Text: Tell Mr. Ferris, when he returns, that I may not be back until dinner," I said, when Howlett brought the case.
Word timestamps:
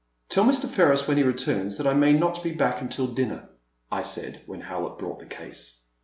Tell 0.29 0.43
Mr. 0.45 0.67
Ferris, 0.67 1.07
when 1.07 1.17
he 1.17 1.21
returns, 1.21 1.77
that 1.77 1.85
I 1.85 1.93
may 1.93 2.11
not 2.11 2.41
be 2.41 2.53
back 2.53 2.81
until 2.81 3.05
dinner," 3.05 3.49
I 3.91 4.01
said, 4.01 4.41
when 4.47 4.61
Howlett 4.61 4.97
brought 4.97 5.19
the 5.19 5.27
case. 5.27 5.83